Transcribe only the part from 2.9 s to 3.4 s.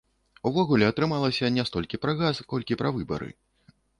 выбары.